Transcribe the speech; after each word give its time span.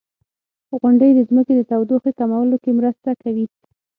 •غونډۍ 0.79 1.09
د 1.15 1.19
ځمکې 1.29 1.53
د 1.55 1.61
تودوخې 1.69 2.11
کمولو 2.19 2.55
کې 2.63 2.71
مرسته 2.79 3.09
کوي. 3.21 3.45